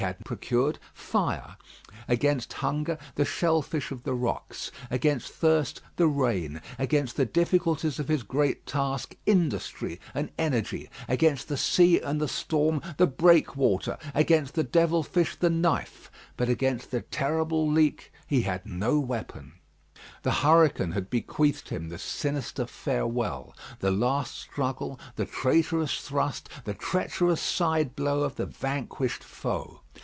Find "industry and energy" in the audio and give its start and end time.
9.27-10.89